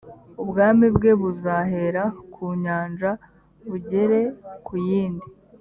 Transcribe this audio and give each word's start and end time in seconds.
ubwami 0.43 0.85
bwe 0.95 1.11
buzahera 1.19 2.03
ku 2.33 2.43
nyanja 2.63 3.11
bugere 3.69 4.21
ku 4.65 4.73
yindi 4.87 5.25